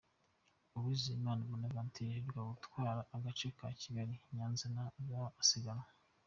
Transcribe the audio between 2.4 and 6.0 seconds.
gutwara agace ka Kigali-Nyanza nawe azaba asiganwa.